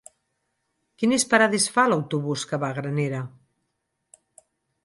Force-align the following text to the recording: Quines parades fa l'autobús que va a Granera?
Quines 1.01 1.25
parades 1.33 1.69
fa 1.75 1.85
l'autobús 1.93 2.47
que 2.53 2.61
va 2.65 2.73
a 2.75 2.79
Granera? 2.81 3.23